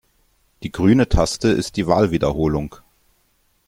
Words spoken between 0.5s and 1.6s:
Die grüne Taste